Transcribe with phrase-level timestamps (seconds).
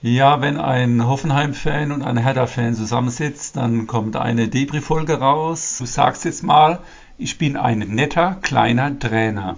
[0.00, 5.78] Ja, wenn ein Hoffenheim-Fan und ein Hertha-Fan zusammensitzt, dann kommt eine Debris-Folge raus.
[5.78, 6.78] Du sagst jetzt mal,
[7.16, 9.56] ich bin ein netter, kleiner Trainer.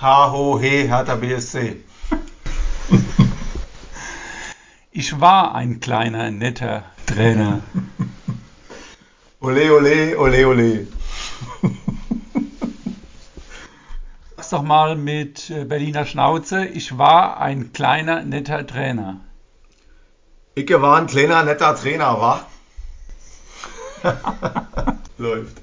[0.00, 1.76] Ha, ho, he, Hertha BSC.
[4.92, 7.60] Ich war ein kleiner, netter Trainer.
[9.40, 10.86] Ole, ole, ole, ole.
[14.36, 19.20] Sag's doch mal mit äh, Berliner Schnauze, ich war ein kleiner, netter Trainer.
[20.56, 22.46] Ich war ein kleiner, netter Trainer, wa?
[25.18, 25.58] Läuft.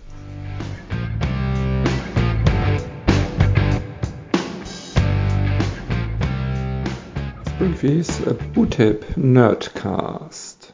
[7.49, 8.21] Springfields
[8.53, 10.73] Bootip Nerdcast.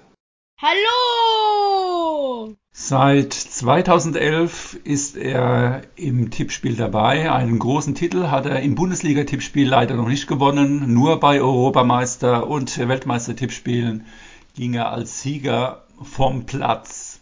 [0.61, 2.55] Hallo!
[2.75, 7.31] Seit 2011 ist er im Tippspiel dabei.
[7.31, 10.91] Einen großen Titel hat er im Bundesliga-Tippspiel leider noch nicht gewonnen.
[10.91, 14.07] Nur bei Europameister- und Weltmeister-Tippspielen
[14.55, 17.19] ging er als Sieger vom Platz.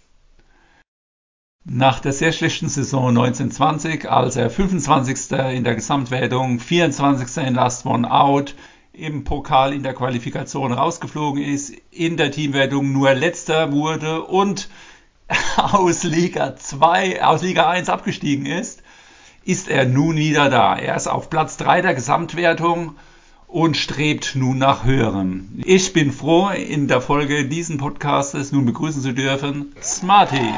[1.66, 5.32] Nach der sehr schlechten Saison 1920, als er 25.
[5.54, 7.46] in der Gesamtwertung, 24.
[7.46, 8.56] in Last One Out,
[8.94, 14.70] im Pokal in der Qualifikation rausgeflogen ist, in der Teamwertung nur letzter wurde und
[15.58, 18.82] aus Liga 2, aus Liga 1 abgestiegen ist,
[19.44, 20.76] ist er nun wieder da.
[20.76, 22.96] Er ist auf Platz 3 der Gesamtwertung
[23.48, 25.62] und strebt nun nach höherem.
[25.66, 30.54] Ich bin froh, in der Folge diesen Podcastes nun begrüßen zu dürfen, Smarty.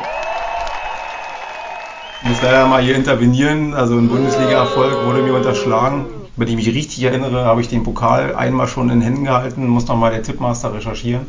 [2.21, 3.73] Ich muss leider mal hier intervenieren.
[3.73, 6.05] Also ein Bundesliga-Erfolg wurde mir unterschlagen.
[6.35, 9.87] Wenn ich mich richtig erinnere, habe ich den Pokal einmal schon in Händen gehalten, muss
[9.87, 11.27] noch mal der Tippmaster recherchieren.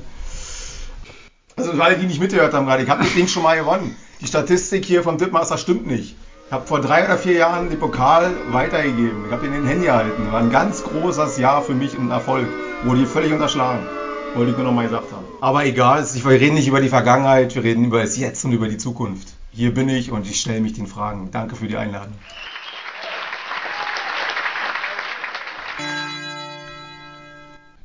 [1.57, 3.97] Also für alle, die nicht mitgehört haben gerade, ich habe das Ding schon mal gewonnen.
[4.21, 6.17] Die Statistik hier vom Tippmaster stimmt nicht.
[6.47, 9.25] Ich habe vor drei oder vier Jahren den Pokal weitergegeben.
[9.27, 10.33] Ich habe ihn in den Händen gehalten.
[10.33, 12.47] War ein ganz großes Jahr für mich und ein Erfolg.
[12.85, 13.87] Wurde hier völlig unterschlagen.
[14.35, 15.25] Wollte ich nur noch mal gesagt haben.
[15.41, 18.69] Aber egal, wir reden nicht über die Vergangenheit, wir reden über das Jetzt und über
[18.69, 19.29] die Zukunft.
[19.53, 21.31] Hier bin ich und ich stelle mich den Fragen.
[21.31, 22.15] Danke für die Einladung.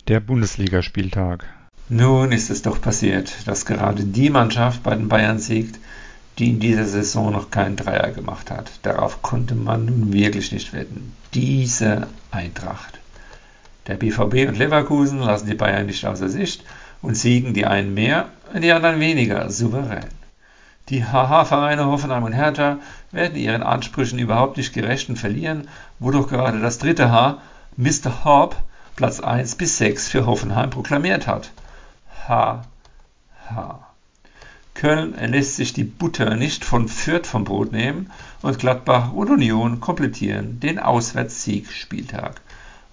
[0.07, 1.45] Der Bundesligaspieltag.
[1.91, 5.79] Nun ist es doch passiert, dass gerade die Mannschaft bei den Bayern siegt,
[6.37, 8.69] die in dieser Saison noch keinen Dreier gemacht hat.
[8.83, 11.13] Darauf konnte man nun wirklich nicht wetten.
[11.33, 12.99] Diese Eintracht.
[13.87, 16.63] Der BVB und Leverkusen lassen die Bayern nicht außer Sicht
[17.01, 20.05] und siegen die einen mehr und die anderen weniger souverän.
[20.89, 22.77] Die HH-Vereine Hoffenheim und Hertha
[23.11, 25.67] werden ihren Ansprüchen überhaupt nicht gerecht und verlieren,
[25.97, 27.41] wodurch gerade das dritte H,
[27.77, 28.25] Mr.
[28.25, 28.57] Hobb,
[28.95, 31.49] Platz 1 bis 6 für Hoffenheim proklamiert hat.
[32.29, 32.61] H.
[33.49, 33.79] H.
[34.75, 38.11] Köln lässt sich die Butter nicht von Fürth vom Brot nehmen
[38.43, 42.39] und Gladbach und Union komplettieren den Auswärtssiegspieltag.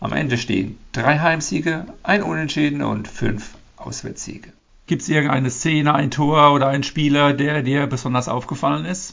[0.01, 4.55] Am Ende stehen drei Heimsiege, ein Unentschieden und fünf Auswärtssiege.
[4.87, 9.13] Gibt es irgendeine Szene, ein Tor oder einen Spieler, der dir besonders aufgefallen ist?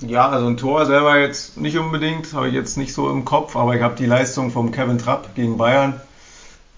[0.00, 3.54] Ja, also ein Tor selber jetzt nicht unbedingt, habe ich jetzt nicht so im Kopf,
[3.54, 6.00] aber ich habe die Leistung vom Kevin Trapp gegen Bayern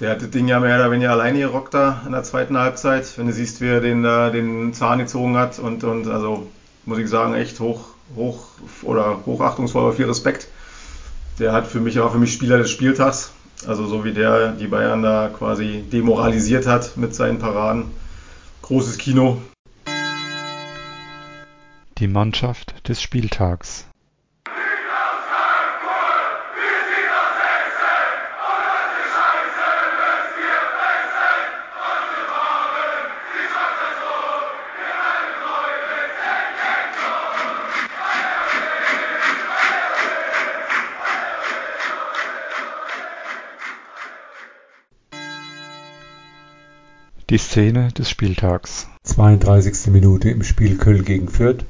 [0.00, 3.16] der hat das Ding ja mehr oder weniger alleine gerockt da in der zweiten Halbzeit.
[3.16, 6.46] Wenn du siehst, wie er den, da den Zahn gezogen hat und, und also
[6.84, 8.48] muss ich sagen, echt hoch, hoch
[8.82, 10.48] oder hochachtungsvoll, aber viel Respekt.
[11.38, 13.32] Der hat für mich, war für mich Spieler des Spieltags.
[13.66, 17.90] Also so wie der die Bayern da quasi demoralisiert hat mit seinen Paraden.
[18.62, 19.40] Großes Kino.
[21.98, 23.86] Die Mannschaft des Spieltags.
[47.36, 48.86] Die Szene des Spieltags.
[49.02, 49.88] 32.
[49.88, 51.66] Minute im Spiel Köln gegen Fürth.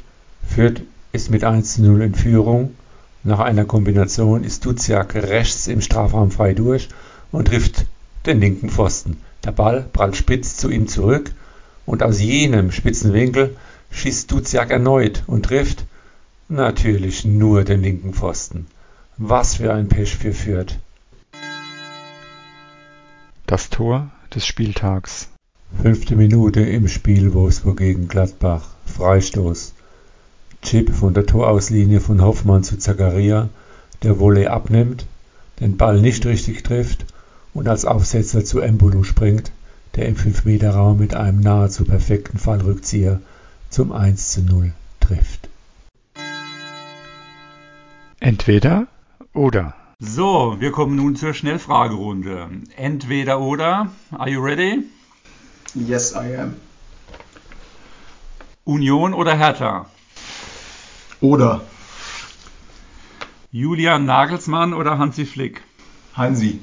[0.47, 2.77] Fürth ist mit 1 0 in Führung.
[3.25, 6.88] Nach einer Kombination ist Duziak rechts im Strafraum frei durch
[7.32, 7.84] und trifft
[8.26, 9.16] den linken Pfosten.
[9.43, 11.32] Der Ball prallt spitz zu ihm zurück
[11.85, 13.56] und aus jenem spitzen Winkel
[13.91, 15.85] schießt Duziak erneut und trifft
[16.49, 18.69] natürlich nur den linken Pfosten.
[19.17, 20.79] Was für ein Pech für Fürth.
[23.49, 25.29] Das Tor des Spieltags.
[25.75, 28.69] Fünfte Minute im Spiel Wolfsburg gegen Gladbach.
[28.87, 29.75] Freistoß.
[30.63, 33.49] Chip von der Torauslinie von Hoffmann zu Zakaria,
[34.03, 35.07] der Volley abnimmt,
[35.61, 37.05] den Ball nicht richtig trifft
[37.53, 39.51] und als Aufsetzer zu Embolo springt,
[39.97, 43.21] der im 5-Meter-Raum mit einem nahezu perfekten Fallrückzieher
[43.69, 45.49] zum 1 zu 0 trifft.
[48.21, 48.87] Entweder
[49.35, 49.75] oder.
[49.99, 52.49] So, wir kommen nun zur Schnellfragerunde.
[52.77, 53.91] Entweder oder.
[54.13, 54.85] Are you ready?
[55.76, 56.56] Yes, I am.
[58.64, 59.87] Union oder Hertha?
[61.20, 61.61] Oder
[63.52, 65.62] Julian Nagelsmann oder Hansi Flick?
[66.14, 66.61] Hansi.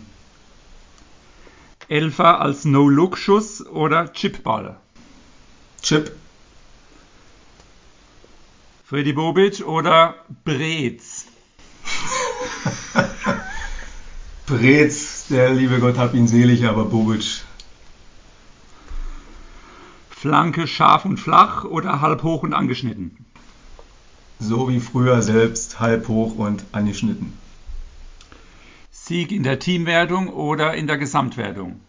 [1.89, 4.77] Elfer als No-Look-Schuss oder Chipball?
[5.83, 6.12] Chip.
[8.86, 11.25] Freddy Bobic oder Brez?
[14.48, 17.44] Brez, der liebe Gott hab ihn selig, aber Bobic.
[20.24, 23.12] Flanke scharf und flach oder halb hoch und angeschnitten?
[24.40, 27.34] So wie früher selbst, halb hoch und angeschnitten.
[28.90, 31.81] Sieg in der Teamwertung oder in der Gesamtwertung?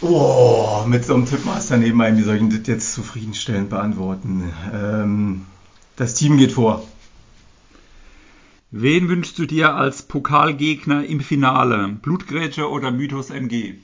[0.00, 4.52] Oh, mit so einem Tippmaster neben einem, wie soll ich das jetzt zufriedenstellend beantworten?
[4.72, 5.46] Ähm,
[5.96, 6.86] das Team geht vor.
[8.70, 11.88] Wen wünschst du dir als Pokalgegner im Finale?
[12.00, 13.74] Blutgrätsche oder Mythos MG?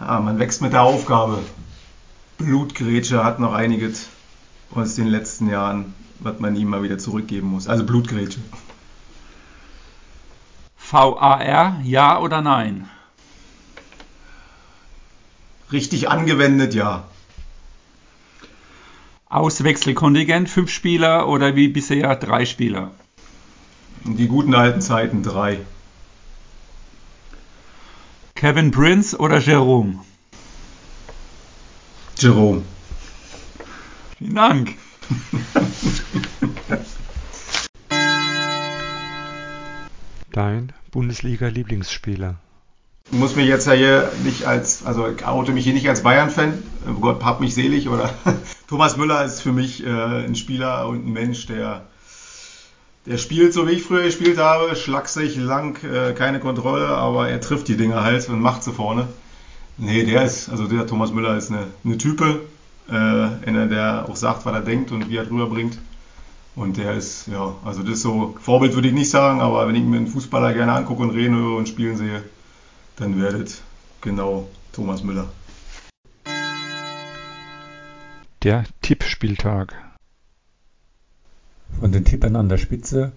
[0.00, 1.44] Ah, man wächst mit der Aufgabe.
[2.38, 4.08] Blutgrätsche hat noch einiges
[4.74, 7.68] aus den letzten Jahren, was man ihm mal wieder zurückgeben muss.
[7.68, 8.40] Also Blutgrätsche.
[10.78, 12.88] VAR, ja oder nein?
[15.70, 17.04] Richtig angewendet, ja.
[19.28, 22.90] Auswechselkontingent, fünf Spieler oder wie bisher drei Spieler?
[24.04, 25.60] Die guten alten Zeiten, drei.
[28.40, 30.00] Kevin Prince oder Jerome?
[32.16, 32.62] Jerome.
[34.16, 34.76] Vielen Dank.
[40.32, 42.36] Dein Bundesliga-Lieblingsspieler?
[43.12, 46.02] Ich muss mich jetzt ja hier nicht als, also ich oute mich hier nicht als
[46.02, 46.62] Bayern-Fan.
[47.02, 48.08] Gott hab mich selig, oder?
[48.68, 51.89] Thomas Müller ist für mich äh, ein Spieler und ein Mensch, der,
[53.06, 57.40] der spielt so wie ich früher gespielt habe, schlaksig, lang, äh, keine Kontrolle, aber er
[57.40, 59.08] trifft die Dinger halt und macht sie vorne.
[59.78, 62.42] Nee, der ist, also der Thomas Müller ist eine, eine Type,
[62.88, 65.78] äh, einer, der auch sagt, was er denkt und wie er drüber bringt.
[66.54, 69.76] Und der ist, ja, also das ist so, Vorbild würde ich nicht sagen, aber wenn
[69.76, 72.22] ich mir einen Fußballer gerne angucke und reden höre und spielen sehe,
[72.96, 73.62] dann werdet
[74.02, 75.28] genau Thomas Müller.
[78.42, 79.89] Der Tippspieltag.
[81.80, 83.12] Von den Tippern an der Spitze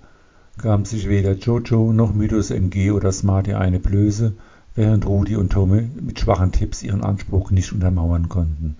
[0.57, 4.35] gaben sich weder Jojo noch Mythos MG oder Smarty eine Blöße,
[4.73, 8.77] während Rudi und Tommy mit schwachen Tipps ihren Anspruch nicht untermauern konnten.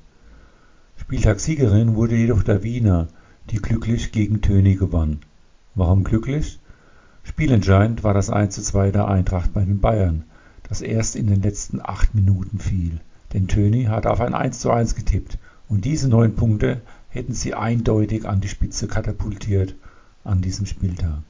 [0.96, 3.10] Spieltagssiegerin wurde jedoch der Wiener,
[3.50, 5.20] die glücklich gegen Töni gewann.
[5.76, 6.60] Warum glücklich?
[7.24, 10.24] Spielentscheidend war das 1:2 der Eintracht bei den Bayern,
[10.70, 13.02] das erst in den letzten acht Minuten fiel,
[13.34, 15.38] denn Töni hatte auf ein 1:1 getippt
[15.68, 16.80] und diese neun Punkte
[17.14, 19.76] hätten sie eindeutig an die Spitze katapultiert
[20.24, 21.22] an diesem Spieltag.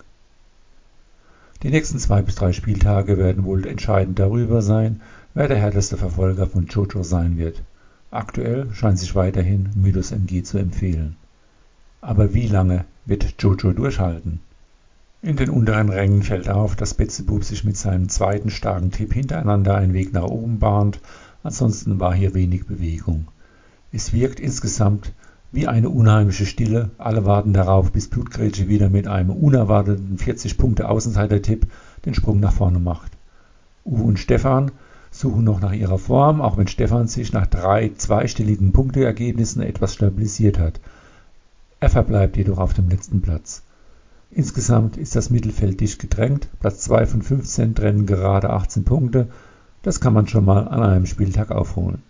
[1.61, 5.01] Die nächsten zwei bis drei Spieltage werden wohl entscheidend darüber sein,
[5.33, 7.61] wer der härteste Verfolger von Jojo sein wird.
[8.11, 11.17] Aktuell scheint sich weiterhin Mythos MG zu empfehlen.
[11.99, 14.39] Aber wie lange wird Jojo durchhalten?
[15.21, 19.75] In den unteren Rängen fällt auf, dass Betzebub sich mit seinem zweiten starken Tipp hintereinander
[19.75, 20.99] einen Weg nach oben bahnt,
[21.43, 23.27] ansonsten war hier wenig Bewegung.
[23.91, 25.13] Es wirkt insgesamt
[25.53, 31.67] wie eine unheimliche Stille, alle warten darauf, bis Blutgrätsche wieder mit einem unerwarteten 40-Punkte-Außenseiter-Tipp
[32.05, 33.11] den Sprung nach vorne macht.
[33.85, 34.71] Uwe und Stefan
[35.11, 40.57] suchen noch nach ihrer Form, auch wenn Stefan sich nach drei zweistelligen Punkteergebnissen etwas stabilisiert
[40.57, 40.79] hat.
[41.79, 43.61] Er verbleibt jedoch auf dem letzten Platz.
[44.31, 49.27] Insgesamt ist das Mittelfeld dicht gedrängt, Platz 2 von 15 trennen gerade 18 Punkte,
[49.83, 52.01] das kann man schon mal an einem Spieltag aufholen.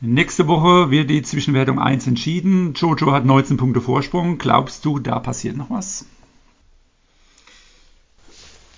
[0.00, 2.72] Nächste Woche wird die Zwischenwertung 1 entschieden.
[2.74, 4.38] Jojo hat 19 Punkte Vorsprung.
[4.38, 6.06] Glaubst du, da passiert noch was?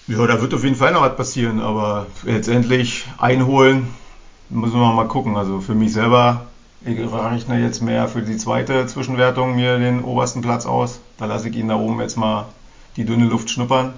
[0.07, 3.89] Ja, da wird auf jeden Fall noch was passieren, aber letztendlich einholen
[4.49, 5.37] müssen wir mal gucken.
[5.37, 6.47] Also für mich selber,
[6.87, 11.01] ich rechne jetzt mehr für die zweite Zwischenwertung mir den obersten Platz aus.
[11.19, 12.47] Da lasse ich ihn da oben jetzt mal
[12.97, 13.93] die dünne Luft schnuppern.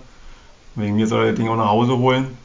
[0.75, 2.37] Wegen mir soll er das Ding auch nach Hause holen.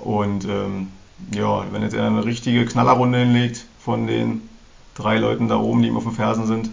[0.00, 0.88] Und ähm,
[1.32, 4.48] ja, wenn jetzt er eine richtige Knallerrunde hinlegt von den
[4.94, 6.70] drei Leuten da oben, die ihm auf den Fersen sind.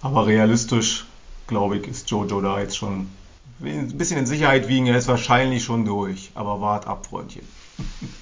[0.00, 1.06] Aber realistisch,
[1.48, 3.08] glaube ich, ist Jojo da jetzt schon
[3.60, 4.86] ein bisschen in Sicherheit wiegen.
[4.86, 6.30] Er ist wahrscheinlich schon durch.
[6.34, 7.42] Aber wart ab, Freundchen.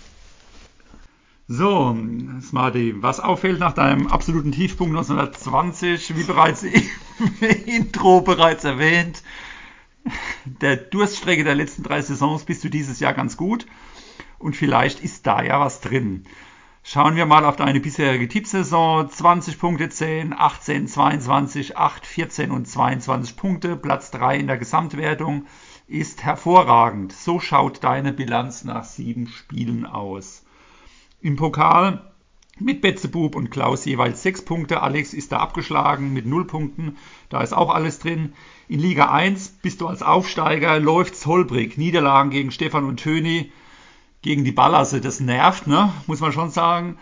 [1.48, 1.96] So,
[2.42, 6.82] Smarty, was auffällt nach deinem absoluten Tiefpunkt 1920, wie bereits im
[7.66, 9.22] Intro bereits erwähnt,
[10.44, 13.64] der Durststrecke der letzten drei Saisons bist du dieses Jahr ganz gut
[14.40, 16.26] und vielleicht ist da ja was drin.
[16.88, 19.10] Schauen wir mal auf deine bisherige Tippsaison.
[19.10, 23.74] 20 Punkte 10, 18, 22, 8, 14 und 22 Punkte.
[23.74, 25.46] Platz 3 in der Gesamtwertung.
[25.88, 27.12] ist hervorragend.
[27.12, 30.44] So schaut deine Bilanz nach sieben Spielen aus.
[31.20, 32.08] Im Pokal
[32.60, 34.80] mit Betzebub und Klaus jeweils sechs Punkte.
[34.80, 36.98] Alex ist da abgeschlagen mit null Punkten.
[37.30, 38.32] Da ist auch alles drin.
[38.68, 41.78] In Liga 1 bist du als Aufsteiger, läuft's holprig.
[41.78, 43.50] Niederlagen gegen Stefan und Töni,
[44.26, 45.92] gegen die Ballasse, das nervt, ne?
[46.06, 46.98] muss man schon sagen.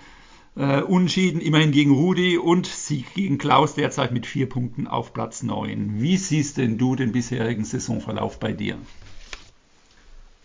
[0.57, 5.43] Äh, Unschieden immerhin gegen Rudi und Sieg gegen Klaus derzeit mit vier Punkten auf Platz
[5.43, 5.95] 9.
[6.01, 8.77] Wie siehst denn du den bisherigen Saisonverlauf bei dir?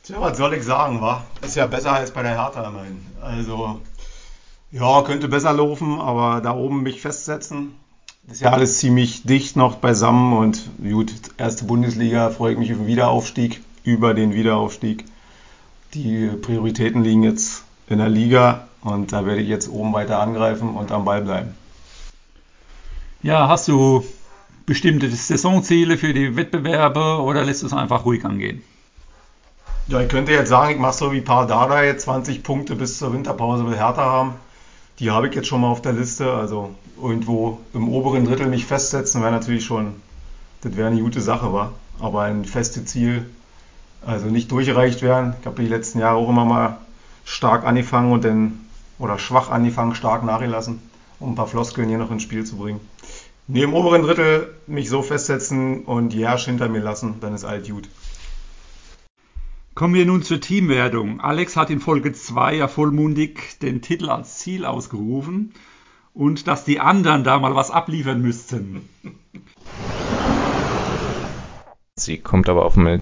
[0.03, 1.23] Tja, was soll ich sagen, wa?
[1.43, 3.05] Ist ja besser als bei der Hertha immerhin.
[3.21, 3.81] Also,
[4.71, 7.75] ja, könnte besser laufen, aber da oben mich festsetzen.
[8.31, 12.87] ist ja alles ziemlich dicht noch beisammen und gut, erste Bundesliga freue ich mich den
[12.87, 15.05] Wiederaufstieg, über den Wiederaufstieg.
[15.93, 20.75] Die Prioritäten liegen jetzt in der Liga und da werde ich jetzt oben weiter angreifen
[20.75, 21.55] und am Ball bleiben.
[23.23, 24.05] Ja, hast du
[24.65, 28.61] bestimmte Saisonziele für die Wettbewerbe oder lässt du es einfach ruhig angehen?
[29.87, 33.11] Ja, ich könnte jetzt sagen, ich mache so wie Paar Dardai, 20 Punkte bis zur
[33.11, 34.35] Winterpause will Hertha haben.
[34.99, 36.31] Die habe ich jetzt schon mal auf der Liste.
[36.31, 39.95] Also irgendwo im oberen Drittel mich festsetzen wäre natürlich schon,
[40.61, 41.73] das wäre eine gute Sache, war.
[41.99, 43.25] Aber ein festes Ziel,
[44.05, 45.33] also nicht durchgereicht werden.
[45.39, 46.77] Ich habe die letzten Jahre auch immer mal
[47.25, 48.59] stark angefangen und dann
[48.97, 50.81] oder schwach angefangen, stark nachgelassen,
[51.19, 52.81] um ein paar Floskeln hier noch ins Spiel zu bringen.
[53.47, 57.67] Neben oberen Drittel mich so festsetzen und die Herrsche hinter mir lassen, dann ist alt
[57.69, 57.89] gut.
[59.73, 61.21] Kommen wir nun zur Teamwertung.
[61.21, 65.53] Alex hat in Folge 2 ja vollmundig den Titel als Ziel ausgerufen
[66.13, 68.89] und dass die anderen da mal was abliefern müssten.
[71.95, 73.01] Sie kommt aber auf meine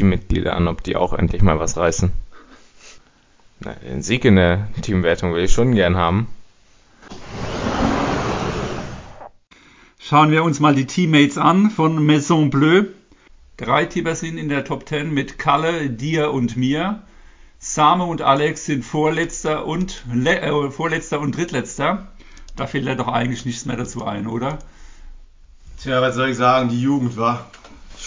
[0.00, 2.10] Teammitglieder an, ob die auch endlich mal was reißen.
[3.60, 6.28] Na, den Sieg in der Teamwertung will ich schon gern haben.
[9.98, 12.84] Schauen wir uns mal die Teammates an von Maison Bleu.
[13.58, 17.02] Drei Teamer sind in der Top 10 mit Kalle, dir und mir.
[17.58, 22.08] Same und Alex sind Vorletzter und, äh, Vorletzter und Drittletzter.
[22.56, 24.60] Da fällt ja doch eigentlich nichts mehr dazu ein, oder?
[25.82, 26.70] Tja, was soll ich sagen?
[26.70, 27.50] Die Jugend war.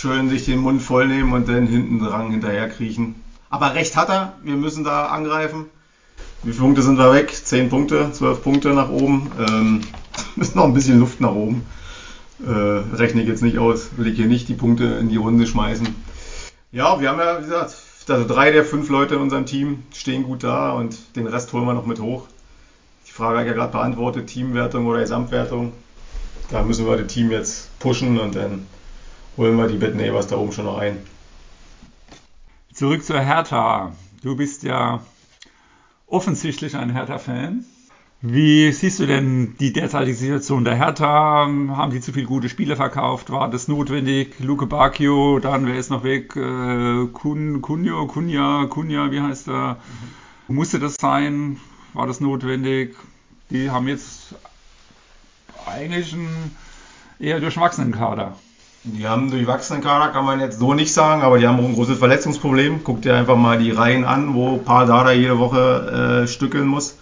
[0.03, 3.15] Schön sich den Mund vollnehmen und dann hinten dran hinterherkriechen.
[3.49, 4.33] Aber recht hat er.
[4.43, 5.67] Wir müssen da angreifen.
[6.43, 7.33] Wie viele Punkte sind wir weg?
[7.33, 9.31] Zehn Punkte, zwölf Punkte nach oben.
[9.39, 9.81] Ähm,
[10.35, 11.65] ist noch ein bisschen Luft nach oben.
[12.45, 12.49] Äh,
[12.97, 13.91] rechne ich jetzt nicht aus.
[13.95, 15.87] Will ich hier nicht die Punkte in die Runde schmeißen.
[16.73, 17.73] Ja, wir haben ja, wie gesagt,
[18.09, 21.65] also drei der fünf Leute in unserem Team stehen gut da und den Rest holen
[21.65, 22.27] wir noch mit hoch.
[23.07, 25.71] Die Frage habe ich ja gerade beantwortet, Teamwertung oder Gesamtwertung.
[26.49, 28.67] Da müssen wir das Team jetzt pushen und dann
[29.37, 30.97] holen wir die Neighbors da oben schon noch ein.
[32.73, 33.93] Zurück zur Hertha.
[34.23, 35.01] Du bist ja
[36.07, 37.65] offensichtlich ein Hertha-Fan.
[38.25, 41.45] Wie siehst du denn die derzeitige Situation der Hertha?
[41.45, 43.31] Haben die zu viele gute Spiele verkauft?
[43.31, 44.35] War das notwendig?
[44.39, 46.35] Luke Bacchio, dann wer ist noch weg?
[46.37, 49.77] Äh, Kun, Kunja, Kunja, Kunja, wie heißt er?
[50.47, 50.55] Mhm.
[50.55, 51.57] Musste das sein?
[51.93, 52.95] War das notwendig?
[53.49, 54.35] Die haben jetzt
[55.65, 56.55] eigentlich einen
[57.19, 58.37] eher durchwachsenen Kader.
[58.85, 61.73] Die haben durchwachsenen Kader, kann man jetzt so nicht sagen, aber die haben auch ein
[61.73, 62.81] großes Verletzungsproblem.
[62.83, 66.97] Guck dir einfach mal die Reihen an, wo Paul Dada jede Woche äh, stückeln muss.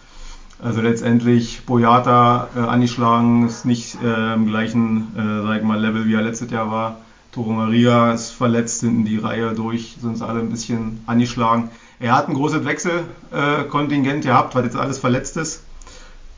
[0.61, 6.05] Also letztendlich Boyata äh, angeschlagen, ist nicht äh, im gleichen, äh, sag ich mal, Level
[6.05, 6.97] wie er letztes Jahr war.
[7.31, 11.71] Toro Maria ist verletzt, hinten die Reihe durch, sind alle ein bisschen angeschlagen.
[11.99, 15.63] Er hat ein großes Wechselkontingent gehabt, weil jetzt alles verletzt ist.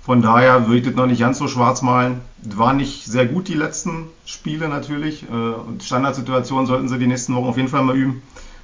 [0.04, 2.20] Von daher würde ich das noch nicht ganz so schwarz malen.
[2.44, 5.24] War nicht sehr gut die letzten Spiele natürlich.
[5.24, 8.22] Äh, und Standardsituationen sollten sie die nächsten Wochen auf jeden Fall mal üben.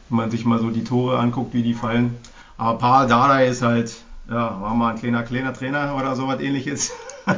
[0.09, 2.15] Wenn man sich mal so die Tore anguckt, wie die fallen.
[2.57, 3.95] Aber Paul Dardai ist halt,
[4.29, 6.91] ja, war mal ein kleiner, kleiner Trainer oder sowas ähnliches.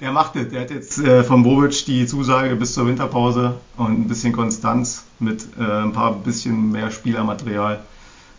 [0.00, 0.48] der macht es.
[0.48, 5.04] Der hat jetzt äh, von Bobic die Zusage bis zur Winterpause und ein bisschen Konstanz
[5.18, 7.80] mit äh, ein paar bisschen mehr Spielermaterial.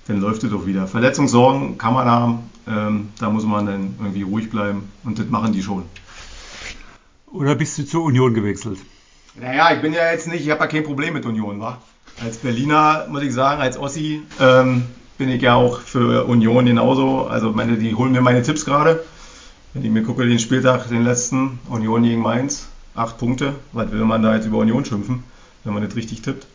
[0.07, 0.87] Dann läuft es doch wieder.
[0.87, 5.53] Verletzungssorgen kann man haben ähm, da muss man dann irgendwie ruhig bleiben und das machen
[5.53, 5.83] die schon.
[7.31, 8.79] Oder bist du zur Union gewechselt?
[9.39, 11.77] Naja, ich bin ja jetzt nicht, ich habe ja kein Problem mit Union, wa?
[12.21, 14.83] Als Berliner muss ich sagen, als Ossi ähm,
[15.17, 17.27] bin ich ja auch für Union genauso.
[17.27, 19.03] Also meine, die holen mir meine Tipps gerade.
[19.73, 23.53] Wenn ich mir gucke, den Spieltag, den letzten, Union gegen Mainz, acht Punkte.
[23.71, 25.23] Was will man da jetzt über Union schimpfen,
[25.63, 26.45] wenn man das richtig tippt?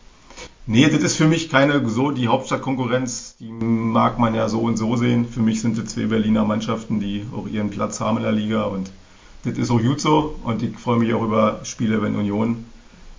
[0.69, 3.37] Nee, das ist für mich keine so die Hauptstadtkonkurrenz.
[3.39, 5.25] Die mag man ja so und so sehen.
[5.25, 8.63] Für mich sind das zwei Berliner Mannschaften, die auch ihren Platz haben in der Liga
[8.63, 8.91] und
[9.45, 10.37] das ist auch gut so.
[10.43, 12.65] Und ich freue mich auch über Spiele, wenn Union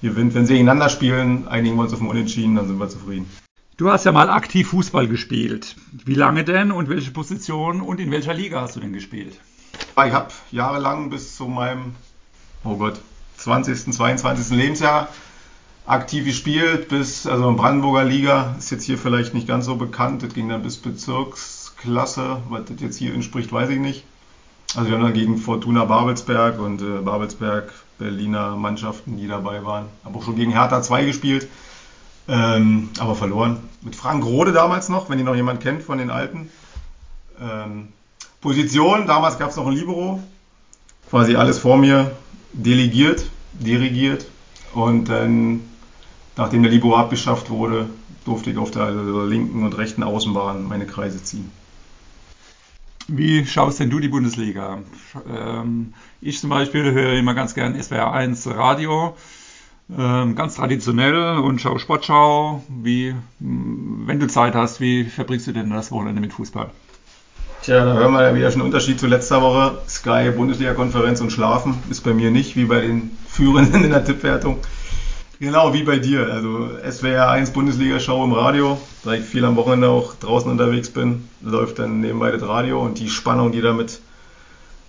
[0.02, 0.34] gewinnt.
[0.34, 3.26] Wenn sie gegeneinander spielen, einigen wir uns auf dem Unentschieden, dann sind wir zufrieden.
[3.78, 5.76] Du hast ja mal aktiv Fußball gespielt.
[6.04, 9.40] Wie lange denn und welche Position und in welcher Liga hast du denn gespielt?
[9.72, 11.94] Ich habe jahrelang bis zu meinem,
[12.62, 13.00] oh Gott,
[13.38, 14.54] 20., 22.
[14.54, 15.08] Lebensjahr
[15.88, 20.22] aktiv gespielt bis, also in Brandenburger Liga, ist jetzt hier vielleicht nicht ganz so bekannt,
[20.22, 24.04] das ging dann bis Bezirksklasse, was das jetzt hier entspricht, weiß ich nicht.
[24.76, 29.86] Also wir haben dann gegen Fortuna Babelsberg und äh, Babelsberg Berliner Mannschaften, die dabei waren.
[30.04, 31.48] Habe auch schon gegen Hertha 2 gespielt,
[32.28, 33.58] ähm, aber verloren.
[33.80, 36.50] Mit Frank Rode damals noch, wenn ihn noch jemand kennt von den Alten.
[37.40, 37.88] Ähm,
[38.40, 40.22] Position, damals gab es noch ein Libero,
[41.08, 42.10] quasi alles vor mir
[42.52, 44.26] delegiert, dirigiert
[44.74, 45.62] und dann,
[46.38, 47.90] nachdem der Libero abgeschafft wurde,
[48.24, 51.50] durfte ich auf der linken und rechten Außenbahn meine Kreise ziehen.
[53.08, 54.78] Wie schaust denn du die Bundesliga?
[55.34, 59.16] Ähm, ich zum Beispiel höre immer ganz gern SWR 1 Radio,
[59.96, 62.62] ähm, ganz traditionell und schaue Sportschau.
[62.68, 66.70] Wie, wenn du Zeit hast, wie verbringst du denn das Wochenende mit Fußball?
[67.62, 69.78] Tja, da hören wir ja wieder schon einen Unterschied zu letzter Woche.
[69.88, 74.58] Sky, Bundesliga-Konferenz und Schlafen ist bei mir nicht, wie bei den Führenden in der Tippwertung.
[75.40, 76.32] Genau, wie bei dir.
[76.32, 81.28] Also SWR 1 Bundesliga-Show im Radio, da ich viel am Wochenende auch draußen unterwegs bin,
[81.42, 84.00] läuft dann nebenbei das Radio und die Spannung, die damit,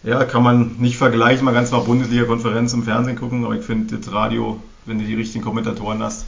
[0.01, 1.45] ja, kann man nicht vergleichen.
[1.45, 5.13] Man kann zwar Bundesliga-Konferenz im Fernsehen gucken, aber ich finde das Radio, wenn du die
[5.13, 6.25] richtigen Kommentatoren hast,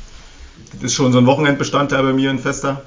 [0.73, 2.83] das ist schon so ein Wochenendbestandteil bei mir, ein fester.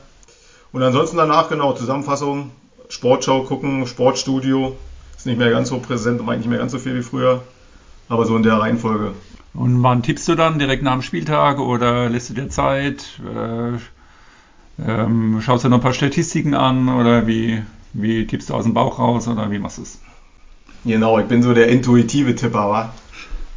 [0.70, 2.52] Und ansonsten danach, genau, Zusammenfassung,
[2.88, 4.76] Sportschau gucken, Sportstudio,
[5.16, 7.42] ist nicht mehr ganz so präsent und eigentlich nicht mehr ganz so viel wie früher,
[8.08, 9.14] aber so in der Reihenfolge.
[9.54, 10.58] Und wann tippst du dann?
[10.58, 13.20] Direkt nach dem Spieltag oder lässt du dir Zeit?
[13.24, 13.78] Äh,
[14.84, 18.74] ähm, schaust du noch ein paar Statistiken an oder wie, wie tippst du aus dem
[18.74, 20.00] Bauch raus oder wie machst du es?
[20.84, 22.94] Genau, ich bin so der intuitive Tipper, wa?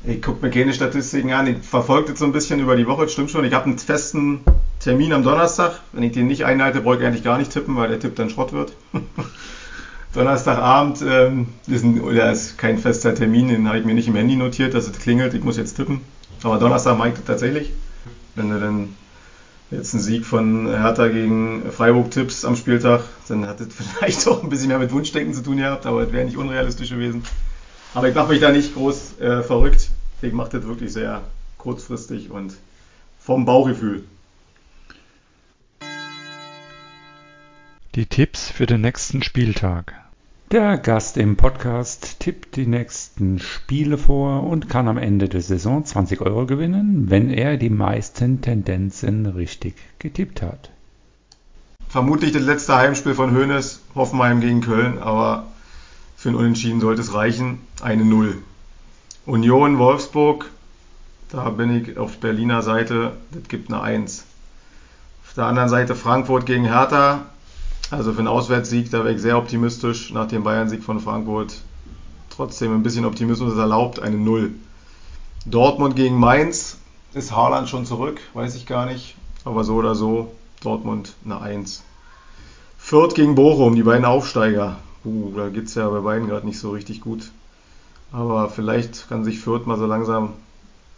[0.06, 3.10] Ich gucke mir keine Statistiken an, ich verfolge das so ein bisschen über die Woche,
[3.10, 3.44] stimmt schon.
[3.44, 4.42] Ich habe einen festen
[4.80, 5.82] Termin am Donnerstag.
[5.92, 8.30] Wenn ich den nicht einhalte, brauche ich eigentlich gar nicht tippen, weil der Tipp dann
[8.30, 8.74] Schrott wird.
[10.18, 14.16] Donnerstagabend ähm, ist, ein, oder ist kein fester Termin, den habe ich mir nicht im
[14.16, 16.02] Handy notiert, dass es klingelt, ich muss jetzt tippen.
[16.42, 17.72] Aber Donnerstag mache ich das tatsächlich.
[18.34, 18.96] Wenn du dann
[19.70, 23.68] jetzt einen Sieg von Hertha gegen Freiburg tippst am Spieltag, dann hat das
[24.00, 26.90] vielleicht auch ein bisschen mehr mit Wunschdenken zu tun gehabt, aber es wäre nicht unrealistisch
[26.90, 27.22] gewesen.
[27.94, 29.92] Aber ich mache mich da nicht groß äh, verrückt.
[30.24, 31.22] Ich mache das wirklich sehr
[31.60, 32.56] kurzfristig und
[33.20, 34.04] vom Bauchgefühl.
[37.94, 40.07] Die Tipps für den nächsten Spieltag.
[40.52, 45.84] Der Gast im Podcast tippt die nächsten Spiele vor und kann am Ende der Saison
[45.84, 50.70] 20 Euro gewinnen, wenn er die meisten Tendenzen richtig getippt hat.
[51.90, 55.48] Vermutlich das letzte Heimspiel von Hoeneß, Hoffenheim gegen Köln, aber
[56.16, 57.60] für ein Unentschieden sollte es reichen.
[57.82, 58.42] Eine Null.
[59.26, 60.50] Union Wolfsburg,
[61.30, 64.24] da bin ich auf Berliner Seite, das gibt eine Eins.
[65.28, 67.26] Auf der anderen Seite Frankfurt gegen Hertha,
[67.92, 71.56] also für einen Auswärtssieg, da wäre ich sehr optimistisch nach dem Bayern-Sieg von Frankfurt.
[72.30, 74.52] Trotzdem ein bisschen Optimismus ist erlaubt, eine Null.
[75.46, 76.78] Dortmund gegen Mainz,
[77.14, 79.16] ist Haaland schon zurück, weiß ich gar nicht.
[79.46, 81.84] Aber so oder so, Dortmund eine Eins.
[82.78, 84.78] Fürth gegen Bochum, die beiden Aufsteiger.
[85.06, 87.32] Uh, da geht es ja bei beiden gerade nicht so richtig gut.
[88.12, 90.34] Aber vielleicht kann sich Fürth mal so langsam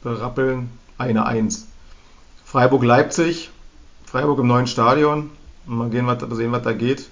[0.02, 0.70] berappeln.
[0.98, 1.68] Eine Eins.
[2.46, 3.52] Freiburg-Leipzig,
[4.06, 5.30] Freiburg im neuen Stadion.
[5.70, 7.08] Mal gehen, was, sehen, was da geht.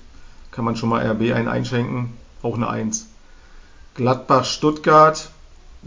[0.50, 2.14] Kann man schon mal RB einen einschenken.
[2.42, 3.08] Auch eine 1.
[3.94, 5.30] Gladbach-Stuttgart.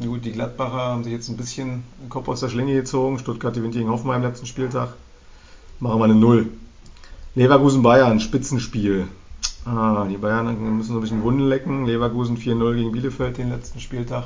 [0.01, 3.19] Gut, die Gladbacher haben sich jetzt ein bisschen den Kopf aus der Schlinge gezogen.
[3.19, 4.95] Stuttgart gewinnt gegen Hoffenheim letzten Spieltag.
[5.81, 6.49] Machen wir eine 0.
[7.35, 9.09] Leverkusen-Bayern, Spitzenspiel.
[9.65, 11.87] Ah, die Bayern müssen so ein bisschen Wunden lecken.
[11.87, 14.25] Leverkusen 4-0 gegen Bielefeld den letzten Spieltag.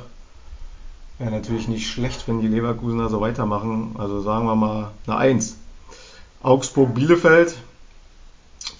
[1.17, 3.95] Wäre natürlich nicht schlecht, wenn die Leverkusener so weitermachen.
[3.97, 5.55] Also sagen wir mal eine 1.
[6.43, 7.57] Augsburg-Bielefeld.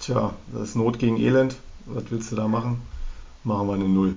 [0.06, 1.56] Tja, das ist Not gegen Elend.
[1.86, 2.80] Was willst du da machen?
[3.42, 4.14] Machen wir eine Null.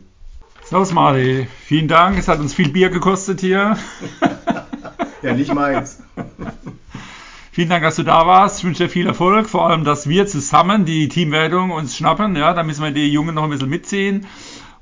[0.63, 2.19] So, Smari, vielen Dank.
[2.19, 3.75] Es hat uns viel Bier gekostet hier.
[5.23, 6.03] ja, nicht meins.
[7.51, 8.59] Vielen Dank, dass du da warst.
[8.59, 9.49] Ich wünsche dir viel Erfolg.
[9.49, 12.35] Vor allem, dass wir zusammen die Teamwertung uns schnappen.
[12.35, 14.27] Ja, da müssen wir die Jungen noch ein bisschen mitziehen.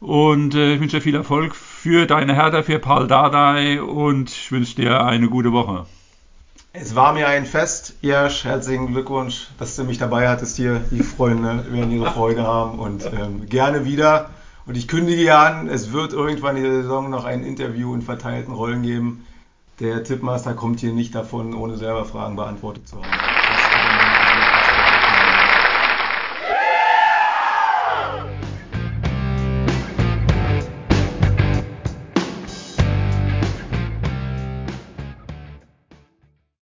[0.01, 4.51] Und äh, ich wünsche dir viel Erfolg für deine Hertha, für Paul Dardai und ich
[4.51, 5.85] wünsche dir eine gute Woche.
[6.79, 8.43] Es war mir ein Fest, Irsch.
[8.43, 10.79] Herzlichen Glückwunsch, dass du mich dabei hattest hier.
[10.91, 14.29] Die Freunde werden ihre Freude haben und ähm, gerne wieder.
[14.67, 18.03] Und ich kündige ja an, es wird irgendwann in der Saison noch ein Interview in
[18.03, 19.25] verteilten Rollen geben.
[19.79, 23.36] Der Tippmaster kommt hier nicht davon, ohne selber Fragen beantwortet zu haben.